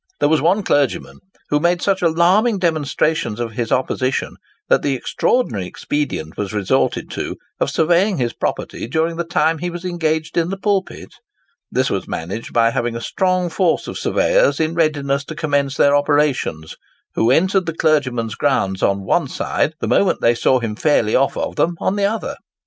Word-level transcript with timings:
There 0.19 0.29
was 0.29 0.41
one 0.41 0.63
clergyman, 0.63 1.19
who 1.49 1.59
made 1.59 1.79
such 1.79 2.01
alarming 2.01 2.57
demonstrations 2.57 3.39
of 3.39 3.51
his 3.51 3.71
opposition, 3.71 4.37
that 4.67 4.81
the 4.81 4.95
extraordinary 4.95 5.67
expedient 5.67 6.37
was 6.37 6.53
resorted 6.55 7.11
to 7.11 7.35
of 7.59 7.69
surveying 7.69 8.17
his 8.17 8.33
property 8.33 8.87
during 8.87 9.17
the 9.17 9.23
time 9.23 9.59
he 9.59 9.69
was 9.69 9.85
engaged 9.85 10.37
in 10.37 10.49
the 10.49 10.57
pulpit. 10.57 11.13
This 11.69 11.91
was 11.91 12.07
managed 12.07 12.51
by 12.51 12.71
having 12.71 12.95
a 12.95 12.99
strong 12.99 13.47
force 13.47 13.87
of 13.87 13.99
surveyors 13.99 14.59
in 14.59 14.73
readiness 14.73 15.23
to 15.25 15.35
commence 15.35 15.77
their 15.77 15.95
operations, 15.95 16.75
who 17.13 17.29
entered 17.29 17.67
the 17.67 17.75
clergyman's 17.77 18.33
grounds 18.33 18.81
on 18.81 19.03
one 19.05 19.27
side 19.27 19.75
the 19.81 19.87
moment 19.87 20.19
they 20.19 20.33
saw 20.33 20.57
him 20.59 20.75
fairly 20.75 21.15
off 21.15 21.35
them 21.55 21.75
on 21.79 21.95
the 21.95 22.05
other. 22.05 22.37